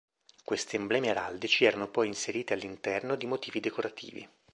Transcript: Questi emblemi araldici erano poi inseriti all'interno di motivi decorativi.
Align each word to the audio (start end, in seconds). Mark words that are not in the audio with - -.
Questi 0.43 0.77
emblemi 0.77 1.09
araldici 1.11 1.63
erano 1.63 1.87
poi 1.87 2.07
inseriti 2.07 2.53
all'interno 2.53 3.15
di 3.15 3.27
motivi 3.27 3.59
decorativi. 3.59 4.27